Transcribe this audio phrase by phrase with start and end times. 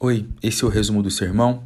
[0.00, 1.64] Oi, esse é o resumo do sermão.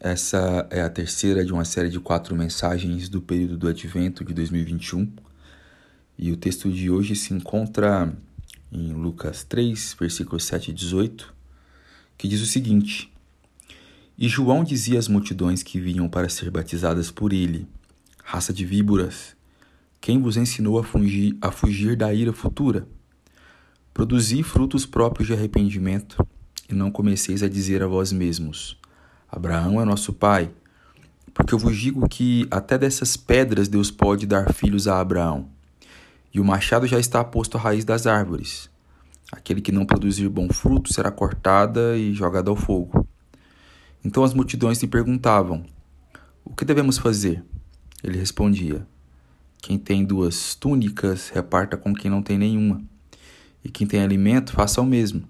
[0.00, 4.32] Essa é a terceira de uma série de quatro mensagens do período do Advento de
[4.32, 5.12] 2021.
[6.18, 8.16] E o texto de hoje se encontra
[8.72, 11.34] em Lucas 3, versículos 7 e 18,
[12.16, 13.12] que diz o seguinte:
[14.16, 17.68] E João dizia às multidões que vinham para ser batizadas por ele:
[18.24, 19.36] Raça de víboras,
[20.00, 22.88] quem vos ensinou a fugir, a fugir da ira futura?
[23.92, 26.26] Produzi frutos próprios de arrependimento
[26.70, 28.78] e não comeceis a dizer a vós mesmos:
[29.30, 30.50] Abraão é nosso pai.
[31.32, 35.48] Porque eu vos digo que até dessas pedras Deus pode dar filhos a Abraão.
[36.34, 38.68] E o machado já está posto à raiz das árvores.
[39.32, 43.06] Aquele que não produzir bom fruto será cortada e jogada ao fogo.
[44.04, 45.64] Então as multidões lhe perguntavam:
[46.44, 47.44] O que devemos fazer?
[48.02, 48.86] Ele respondia:
[49.62, 52.82] Quem tem duas túnicas, reparta com quem não tem nenhuma.
[53.64, 55.22] E quem tem alimento, faça o mesmo.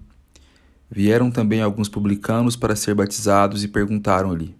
[0.93, 4.53] Vieram também alguns publicanos para ser batizados e perguntaram-lhe: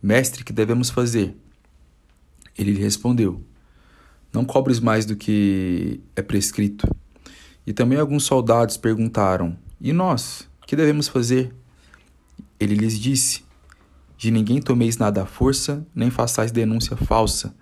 [0.00, 1.36] Mestre, que devemos fazer?
[2.56, 3.42] Ele lhe respondeu:
[4.32, 6.88] Não cobres mais do que é prescrito.
[7.66, 11.52] E também alguns soldados perguntaram: E nós, que devemos fazer?
[12.60, 13.42] Ele lhes disse:
[14.16, 17.52] De ninguém tomeis nada à força, nem façais denúncia falsa,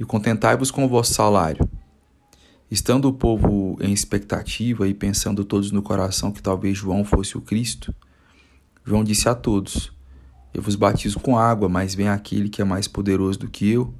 [0.00, 1.68] e contentai-vos com o vosso salário.
[2.70, 7.40] Estando o povo em expectativa e pensando todos no coração que talvez João fosse o
[7.40, 7.94] Cristo,
[8.84, 9.92] João disse a todos:
[10.52, 13.94] Eu vos batizo com água, mas vem aquele que é mais poderoso do que eu,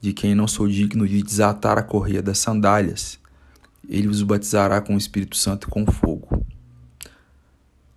[0.00, 3.18] de quem não sou digno de desatar a correia das sandálias.
[3.88, 6.44] Ele vos batizará com o Espírito Santo e com fogo.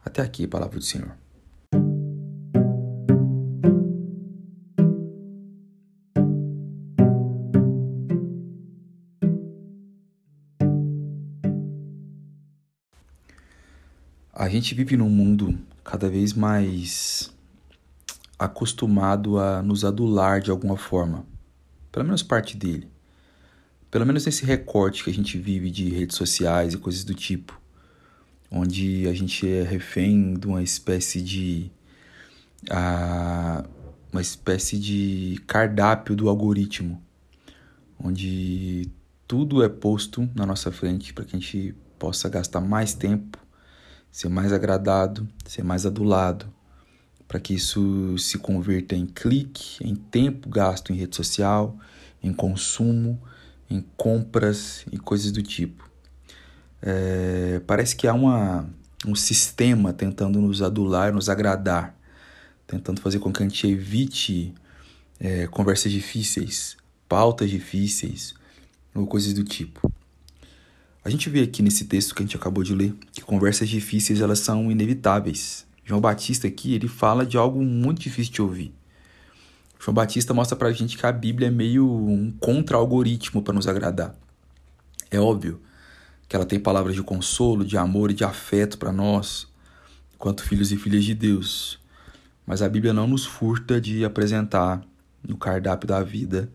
[0.03, 1.22] Até aqui, a palavra do Senhor.
[14.35, 17.31] A gente vive num mundo cada vez mais
[18.39, 21.23] acostumado a nos adular de alguma forma,
[21.91, 22.87] pelo menos parte dele.
[23.91, 27.61] Pelo menos nesse recorte que a gente vive de redes sociais e coisas do tipo,
[28.49, 31.71] onde a gente é refém de uma espécie de
[34.11, 36.99] uma espécie de cardápio do algoritmo,
[37.99, 38.89] onde
[39.27, 43.42] tudo é posto na nossa frente para que a gente possa gastar mais tempo
[44.13, 46.45] ser mais agradado, ser mais adulado,
[47.27, 51.75] para que isso se converta em clique, em tempo gasto em rede social,
[52.21, 53.19] em consumo,
[53.67, 55.89] em compras e coisas do tipo.
[56.79, 58.69] É, parece que há uma,
[59.03, 61.97] um sistema tentando nos adular, nos agradar,
[62.67, 64.53] tentando fazer com que a gente evite
[65.19, 66.77] é, conversas difíceis,
[67.09, 68.35] pautas difíceis
[68.93, 69.91] ou coisas do tipo.
[71.05, 74.21] A gente vê aqui nesse texto que a gente acabou de ler que conversas difíceis
[74.21, 75.67] elas são inevitáveis.
[75.83, 78.73] João Batista aqui ele fala de algo muito difícil de ouvir.
[79.77, 84.15] João Batista mostra pra gente que a Bíblia é meio um contra-algoritmo para nos agradar.
[85.11, 85.61] É óbvio
[86.25, 89.45] que ela tem palavras de consolo, de amor e de afeto para nós,
[90.17, 91.79] quanto filhos e filhas de Deus.
[92.47, 94.81] Mas a Bíblia não nos furta de apresentar
[95.21, 96.49] no cardápio da vida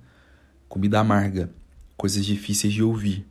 [0.66, 1.50] comida amarga,
[1.98, 3.26] coisas difíceis de ouvir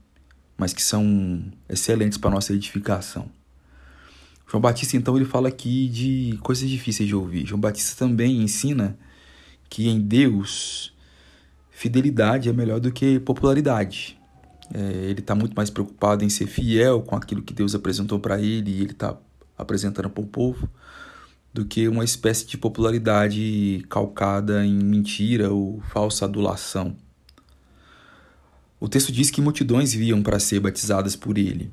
[0.57, 3.29] mas que são excelentes para nossa edificação.
[4.50, 7.45] João Batista então ele fala aqui de coisas difíceis de ouvir.
[7.45, 8.97] João Batista também ensina
[9.69, 10.94] que em Deus
[11.69, 14.18] fidelidade é melhor do que popularidade.
[14.73, 18.41] É, ele está muito mais preocupado em ser fiel com aquilo que Deus apresentou para
[18.41, 19.16] ele e ele está
[19.57, 20.69] apresentando para o povo
[21.53, 26.95] do que uma espécie de popularidade calcada em mentira ou falsa adulação.
[28.79, 31.71] O texto diz que multidões viam para ser batizadas por ele.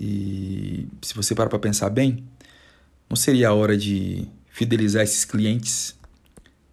[0.00, 2.24] E se você parar para pensar bem,
[3.08, 5.94] não seria a hora de fidelizar esses clientes?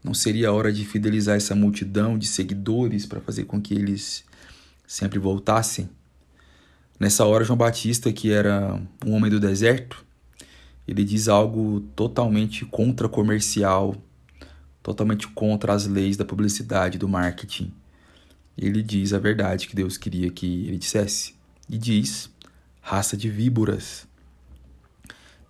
[0.04, 4.24] Não seria a hora de fidelizar essa multidão de seguidores para fazer com que eles
[4.88, 5.88] sempre voltassem?
[7.00, 10.04] Nessa hora, João Batista, que era um homem do deserto,
[10.88, 13.96] ele diz algo totalmente contra-comercial,
[14.82, 17.72] totalmente contra as leis da publicidade, do marketing
[18.66, 21.34] ele diz a verdade que Deus queria que ele dissesse.
[21.70, 22.30] E diz:
[22.82, 24.08] raça de víboras.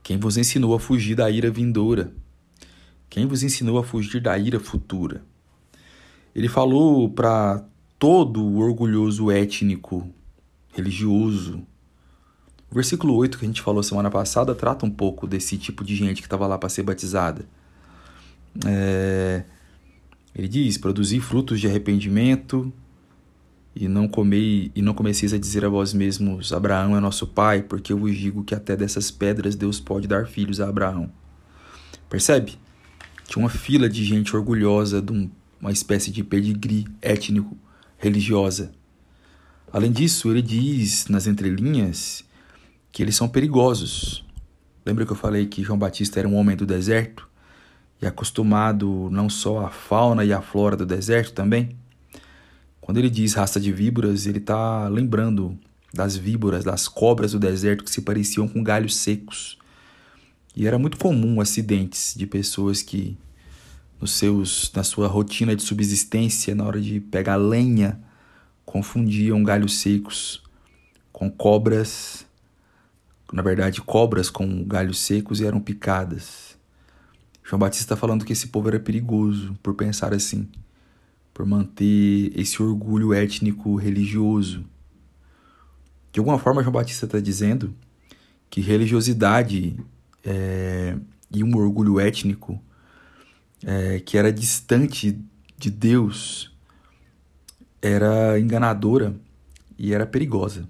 [0.04, 2.12] Quem vos ensinou a fugir da ira vindoura?
[3.10, 5.24] Quem vos ensinou a fugir da ira futura?
[6.36, 7.64] Ele falou para
[7.98, 10.08] todo o orgulhoso étnico,
[10.74, 11.66] religioso.
[12.72, 15.96] O versículo 8 que a gente falou semana passada trata um pouco desse tipo de
[15.96, 17.46] gente que estava lá para ser batizada.
[18.66, 19.44] É...
[20.36, 22.72] Ele diz: produzir frutos de arrependimento,
[23.76, 27.62] e não comei e não comeceis a dizer a vós mesmos Abraão é nosso pai,
[27.62, 31.12] porque eu vos digo que até dessas pedras Deus pode dar filhos a Abraão.
[32.10, 32.58] Percebe?
[33.28, 35.30] Tinha uma fila de gente orgulhosa de um,
[35.62, 37.56] uma espécie de pedigree étnico
[37.98, 38.72] religiosa.
[39.72, 42.24] Além disso, ele diz nas entrelinhas
[42.92, 44.26] que eles são perigosos.
[44.84, 47.30] Lembra que eu falei que João Batista era um homem do deserto
[48.02, 51.78] e acostumado não só à fauna e à flora do deserto também?
[52.90, 55.56] Quando ele diz raça de víboras, ele está lembrando
[55.94, 59.60] das víboras, das cobras do deserto que se pareciam com galhos secos.
[60.56, 63.16] E era muito comum acidentes de pessoas que
[64.02, 68.00] nos seus na sua rotina de subsistência, na hora de pegar lenha,
[68.66, 70.42] confundiam galhos secos
[71.14, 72.26] com cobras,
[73.32, 76.58] na verdade, cobras com galhos secos e eram picadas.
[77.44, 80.50] João Batista está falando que esse povo era perigoso por pensar assim,
[81.40, 84.66] por manter esse orgulho étnico religioso
[86.12, 87.74] de alguma forma, João Batista está dizendo
[88.50, 89.80] que religiosidade
[90.22, 90.98] é,
[91.32, 92.62] e um orgulho étnico
[93.64, 95.18] é, que era distante
[95.58, 96.54] de Deus
[97.82, 99.16] era enganadora
[99.78, 100.68] e era perigosa.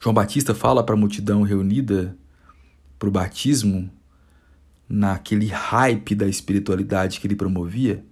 [0.00, 2.16] João Batista fala para a multidão reunida
[2.98, 3.88] para o batismo,
[4.88, 8.04] naquele hype da espiritualidade que ele promovia,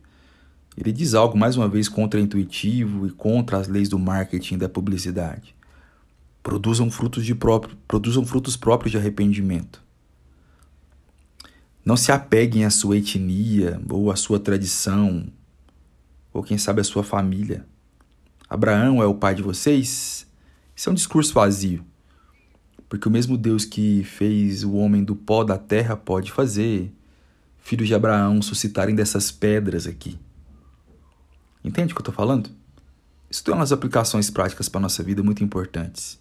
[0.76, 4.69] ele diz algo mais uma vez contra-intuitivo e contra as leis do marketing e da
[4.69, 5.55] publicidade.
[6.43, 9.82] Produzam frutos, de próprio, produzam frutos próprios de arrependimento.
[11.84, 15.26] Não se apeguem à sua etnia ou à sua tradição,
[16.32, 17.66] ou quem sabe à sua família.
[18.49, 20.26] Abraão é o pai de vocês?
[20.75, 21.84] Isso é um discurso vazio.
[22.88, 26.93] Porque o mesmo Deus que fez o homem do pó da terra pode fazer
[27.58, 30.19] filhos de Abraão suscitarem dessas pedras aqui.
[31.70, 32.50] Entende o que eu estou falando?
[33.31, 36.19] Isso tem umas aplicações práticas para a nossa vida muito importantes.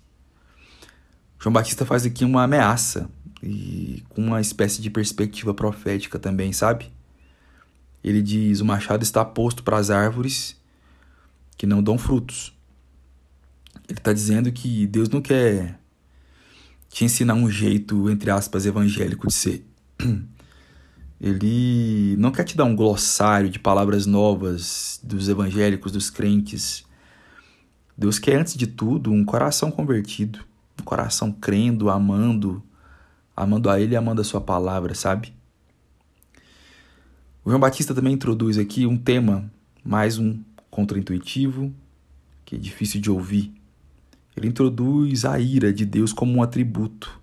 [1.40, 3.10] João Batista faz aqui uma ameaça
[3.42, 6.94] e com uma espécie de perspectiva profética também, sabe?
[8.04, 10.56] Ele diz: O machado está posto para as árvores
[11.58, 12.56] que não dão frutos.
[13.88, 15.80] Ele está dizendo que Deus não quer
[16.90, 19.66] te ensinar um jeito, entre aspas, evangélico de ser.
[21.20, 26.86] Ele não quer te dar um glossário de palavras novas dos evangélicos, dos crentes.
[27.98, 30.48] Deus quer, antes de tudo, um coração convertido
[30.82, 32.64] um coração crendo, amando,
[33.36, 35.34] amando a Ele e amando a Sua palavra, sabe?
[37.44, 39.50] O João Batista também introduz aqui um tema,
[39.84, 40.40] mais um
[40.70, 41.74] contraintuitivo,
[42.46, 43.54] que é difícil de ouvir.
[44.36, 47.19] Ele introduz a ira de Deus como um atributo.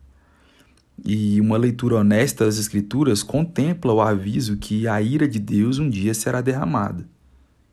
[1.05, 5.89] E uma leitura honesta das Escrituras contempla o aviso que a ira de Deus um
[5.89, 7.07] dia será derramada.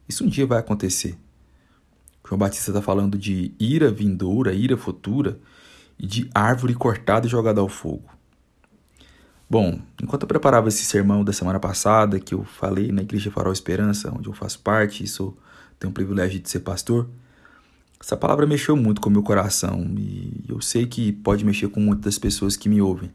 [0.08, 1.18] Isso um dia vai acontecer.
[2.28, 5.40] João Batista está falando de ira vindoura, ira futura,
[6.00, 8.10] e de árvore cortada e jogada ao fogo.
[9.50, 13.54] Bom, enquanto eu preparava esse sermão da semana passada, que eu falei na Igreja Farol
[13.54, 15.38] Esperança, onde eu faço parte e sou,
[15.78, 17.08] tenho o privilégio de ser pastor,
[18.04, 21.80] essa palavra mexeu muito com o meu coração e eu sei que pode mexer com
[21.80, 23.10] muitas pessoas que me ouvem.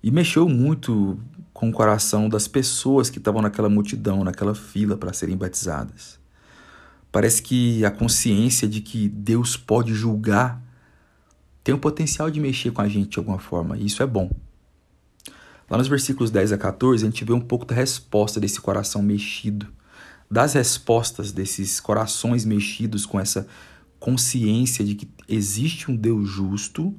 [0.00, 1.18] E mexeu muito
[1.52, 6.16] com o coração das pessoas que estavam naquela multidão, naquela fila para serem batizadas.
[7.10, 10.62] Parece que a consciência de que Deus pode julgar
[11.64, 14.30] tem o potencial de mexer com a gente de alguma forma, e isso é bom.
[15.68, 19.02] Lá nos versículos 10 a 14, a gente vê um pouco da resposta desse coração
[19.02, 19.66] mexido,
[20.30, 23.46] das respostas desses corações mexidos com essa
[23.98, 26.94] consciência de que existe um Deus justo,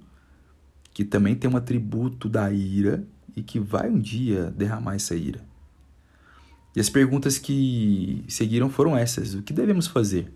[0.94, 3.06] que também tem um atributo da ira
[3.36, 5.48] e que vai um dia derramar essa ira.
[6.76, 10.32] E as perguntas que seguiram foram essas: o que devemos fazer?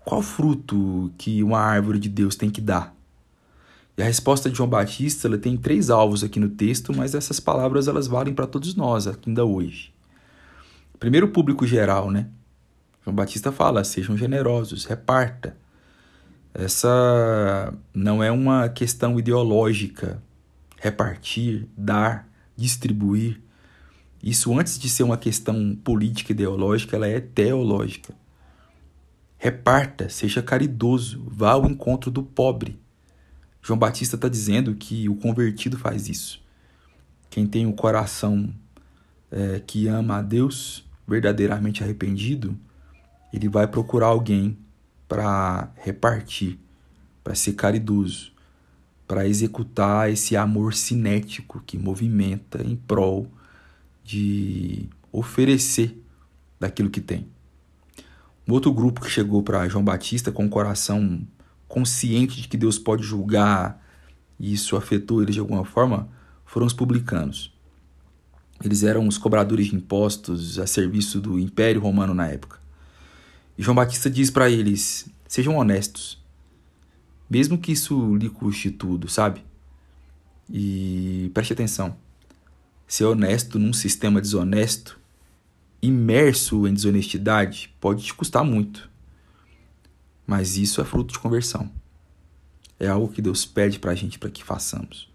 [0.00, 2.94] Qual fruto que uma árvore de Deus tem que dar?
[3.96, 7.38] E a resposta de João Batista ela tem três alvos aqui no texto, mas essas
[7.38, 9.93] palavras elas valem para todos nós ainda hoje.
[10.98, 12.28] Primeiro, o público geral, né?
[13.04, 15.56] João Batista fala: sejam generosos, reparta.
[16.52, 20.22] Essa não é uma questão ideológica.
[20.78, 23.40] Repartir, dar, distribuir.
[24.22, 28.14] Isso, antes de ser uma questão política ideológica, ela é teológica.
[29.36, 32.78] Reparta, seja caridoso, vá ao encontro do pobre.
[33.60, 36.42] João Batista está dizendo que o convertido faz isso.
[37.28, 38.54] Quem tem o coração
[39.34, 42.56] é, que ama a Deus, verdadeiramente arrependido,
[43.32, 44.56] ele vai procurar alguém
[45.08, 46.56] para repartir,
[47.24, 48.32] para ser caridoso,
[49.08, 53.26] para executar esse amor cinético que movimenta em prol
[54.04, 56.00] de oferecer
[56.60, 57.26] daquilo que tem.
[58.46, 61.26] Um outro grupo que chegou para João Batista com o coração
[61.66, 63.82] consciente de que Deus pode julgar
[64.38, 66.08] e isso afetou ele de alguma forma,
[66.44, 67.53] foram os publicanos.
[68.62, 72.58] Eles eram os cobradores de impostos a serviço do Império Romano na época.
[73.56, 76.22] E João Batista diz para eles: sejam honestos,
[77.28, 79.44] mesmo que isso lhe custe tudo, sabe?
[80.48, 81.96] E preste atenção:
[82.86, 84.98] ser honesto num sistema desonesto,
[85.82, 88.90] imerso em desonestidade, pode te custar muito.
[90.26, 91.70] Mas isso é fruto de conversão.
[92.78, 95.08] É algo que Deus pede para a gente para que façamos.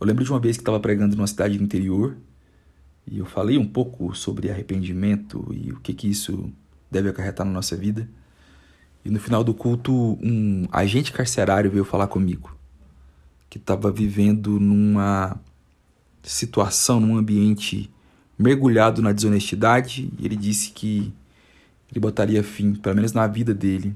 [0.00, 2.16] Eu lembro de uma vez que estava pregando numa cidade do interior
[3.06, 6.52] e eu falei um pouco sobre arrependimento e o que, que isso
[6.90, 8.08] deve acarretar na nossa vida.
[9.04, 12.56] E no final do culto, um agente carcerário veio falar comigo,
[13.48, 15.38] que estava vivendo numa
[16.22, 17.88] situação, num ambiente
[18.36, 21.12] mergulhado na desonestidade, e ele disse que
[21.90, 23.94] ele botaria fim, pelo menos na vida dele,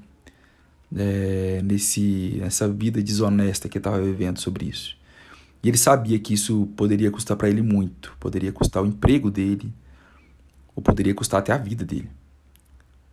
[0.97, 5.00] é, nesse, nessa vida desonesta que ele estava vivendo sobre isso.
[5.63, 9.73] E ele sabia que isso poderia custar para ele muito, poderia custar o emprego dele,
[10.75, 12.11] ou poderia custar até a vida dele.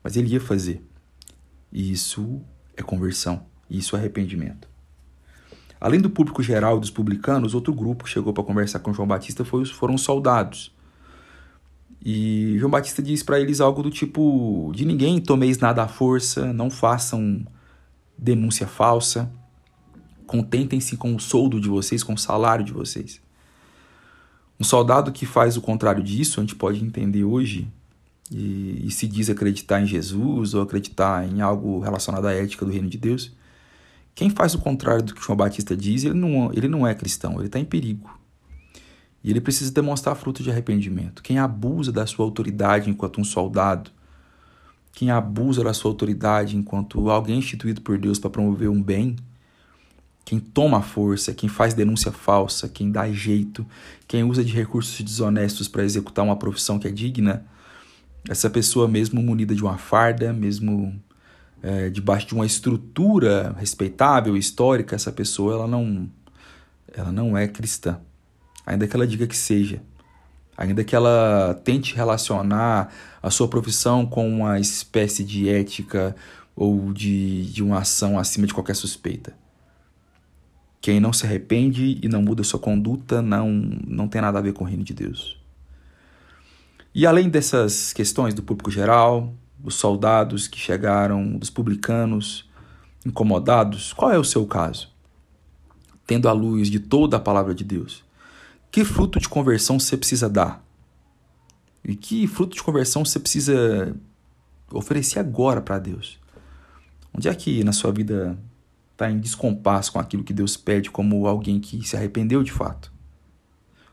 [0.04, 0.82] Mas ele ia fazer.
[1.72, 2.42] E isso
[2.76, 4.68] é conversão, isso é arrependimento.
[5.80, 9.08] Além do público geral e dos publicanos, outro grupo que chegou para conversar com João
[9.08, 10.76] Batista foi, foram os soldados.
[12.04, 16.52] E João Batista diz para eles algo do tipo: de ninguém tomeis nada à força,
[16.54, 17.46] não façam
[18.18, 19.32] denúncia falsa,
[20.28, 23.20] Contentem-se com o soldo de vocês, com o salário de vocês.
[24.60, 27.68] Um soldado que faz o contrário disso, a gente pode entender hoje,
[28.30, 32.72] e, e, se diz acreditar em Jesus ou acreditar em algo relacionado à ética do
[32.72, 33.32] reino de Deus,
[34.14, 37.36] quem faz o contrário do que João Batista diz, ele não, ele não é cristão,
[37.36, 38.10] ele está em perigo.
[39.24, 41.24] E ele precisa demonstrar fruto de arrependimento.
[41.24, 43.92] Quem abusa da sua autoridade enquanto um soldado,
[44.92, 49.16] quem abusa da sua autoridade enquanto alguém instituído por Deus para promover um bem,
[50.28, 53.66] quem toma força, quem faz denúncia falsa, quem dá jeito,
[54.06, 57.46] quem usa de recursos desonestos para executar uma profissão que é digna,
[58.28, 61.02] essa pessoa, mesmo munida de uma farda, mesmo
[61.64, 66.10] é, debaixo de uma estrutura respeitável, histórica, essa pessoa ela não,
[66.94, 67.98] ela não é cristã.
[68.66, 69.82] Ainda que ela diga que seja.
[70.58, 72.94] Ainda que ela tente relacionar
[73.24, 76.14] a sua profissão com uma espécie de ética
[76.54, 79.47] ou de, de uma ação acima de qualquer suspeita.
[80.82, 84.54] Quem não se arrepende e não muda sua conduta não, não tem nada a ver
[84.54, 85.38] com o reino de Deus.
[86.94, 92.50] E além dessas questões do público geral, dos soldados que chegaram, dos publicanos
[93.06, 94.90] incomodados, qual é o seu caso?
[96.06, 98.04] Tendo a luz de toda a palavra de Deus,
[98.72, 100.64] que fruto de conversão você precisa dar?
[101.84, 103.96] E que fruto de conversão você precisa
[104.72, 106.20] oferecer agora para Deus?
[107.14, 108.38] Onde é que na sua vida
[108.98, 112.92] está em descompasso com aquilo que Deus pede como alguém que se arrependeu de fato.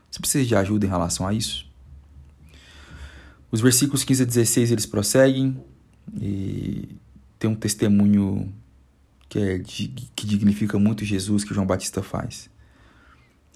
[0.09, 1.69] Você precisa de ajuda em relação a isso?
[3.51, 5.63] Os versículos 15 a 16 eles prosseguem
[6.19, 6.89] e
[7.37, 8.51] tem um testemunho
[9.29, 12.49] que, é, que dignifica muito Jesus que João Batista faz.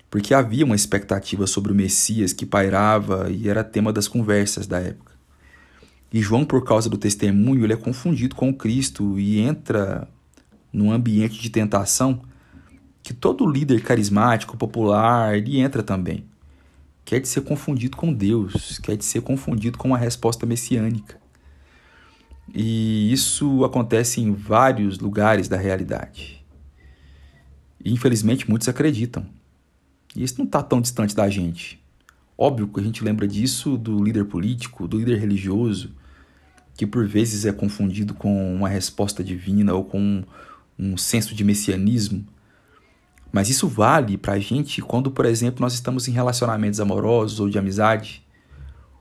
[0.08, 4.80] Porque havia uma expectativa sobre o Messias que pairava e era tema das conversas da
[4.80, 5.14] época.
[6.14, 10.08] E João, por causa do testemunho, ele é confundido com Cristo e entra
[10.72, 12.22] num ambiente de tentação
[13.02, 16.26] que todo líder carismático, popular, ele entra também.
[17.04, 21.18] Quer de ser confundido com Deus, quer de ser confundido com uma resposta messiânica.
[22.54, 26.46] E isso acontece em vários lugares da realidade.
[27.84, 29.26] E infelizmente muitos acreditam.
[30.16, 31.82] E isso não está tão distante da gente.
[32.38, 35.92] Óbvio que a gente lembra disso do líder político, do líder religioso,
[36.76, 40.24] que por vezes é confundido com uma resposta divina ou com
[40.80, 42.26] um senso de messianismo.
[43.32, 47.50] Mas isso vale para a gente quando, por exemplo, nós estamos em relacionamentos amorosos ou
[47.50, 48.26] de amizade,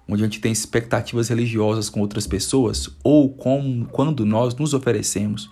[0.08, 5.48] onde a gente tem expectativas religiosas com outras pessoas, ou com, quando nós nos oferecemos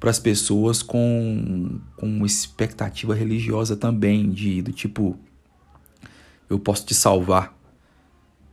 [0.00, 5.16] para as pessoas com, com expectativa religiosa também, de, do tipo,
[6.50, 7.56] eu posso te salvar,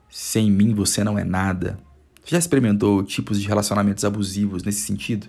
[0.10, 1.80] sem mim você não é nada.
[2.24, 5.28] Já experimentou tipos de relacionamentos abusivos nesse sentido?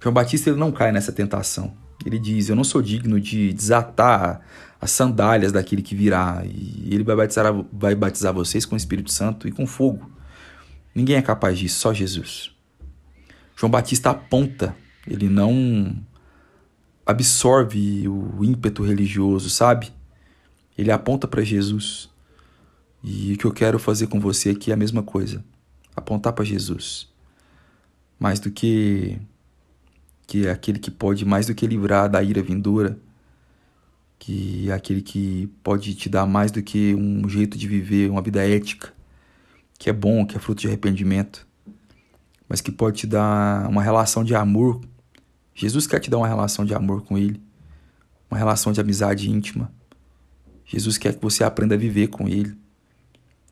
[0.00, 1.74] João Batista ele não cai nessa tentação.
[2.04, 4.40] Ele diz: Eu não sou digno de desatar
[4.80, 9.10] as sandálias daquele que virá, e ele vai batizar, vai batizar vocês com o Espírito
[9.10, 10.10] Santo e com fogo.
[10.94, 12.50] Ninguém é capaz disso, só Jesus.
[13.56, 14.76] João Batista aponta,
[15.06, 15.96] ele não
[17.06, 19.92] absorve o ímpeto religioso, sabe?
[20.76, 22.10] Ele aponta para Jesus.
[23.02, 25.44] E o que eu quero fazer com você aqui é a mesma coisa:
[25.94, 27.08] apontar para Jesus.
[28.18, 29.18] Mais do que
[30.26, 32.98] que é aquele que pode mais do que livrar da ira vindoura,
[34.18, 38.22] que é aquele que pode te dar mais do que um jeito de viver, uma
[38.22, 38.92] vida ética,
[39.78, 41.46] que é bom, que é fruto de arrependimento,
[42.48, 44.80] mas que pode te dar uma relação de amor.
[45.54, 47.40] Jesus quer te dar uma relação de amor com Ele,
[48.30, 49.70] uma relação de amizade íntima.
[50.64, 52.56] Jesus quer que você aprenda a viver com Ele.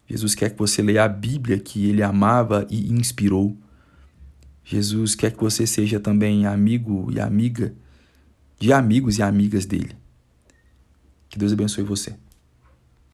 [0.09, 3.57] Jesus quer que você leia a Bíblia que Ele amava e inspirou.
[4.64, 7.75] Jesus quer que você seja também amigo e amiga
[8.59, 9.94] de amigos e amigas dele.
[11.28, 12.14] Que Deus abençoe você.